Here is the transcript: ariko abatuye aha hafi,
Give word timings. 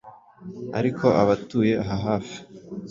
ariko 0.79 1.05
abatuye 1.21 1.73
aha 1.81 1.95
hafi, 2.05 2.37